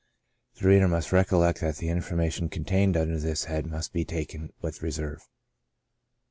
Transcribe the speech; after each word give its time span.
The 0.55 0.67
reader 0.67 0.87
must 0.87 1.11
recollect 1.11 1.59
that 1.61 1.75
the 1.75 1.89
information 1.89 2.49
contained 2.49 2.97
under 2.97 3.19
this 3.19 3.43
head 3.43 3.67
must 3.67 3.93
be 3.93 4.03
taken 4.03 4.51
w^ith 4.63 4.81
reserve. 4.81 5.29